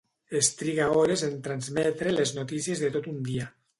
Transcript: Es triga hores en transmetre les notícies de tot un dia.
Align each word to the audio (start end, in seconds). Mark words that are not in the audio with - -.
Es 0.37 0.47
triga 0.61 0.87
hores 1.01 1.25
en 1.29 1.37
transmetre 1.49 2.15
les 2.15 2.33
notícies 2.39 2.83
de 2.85 2.91
tot 2.97 3.11
un 3.17 3.21
dia. 3.29 3.53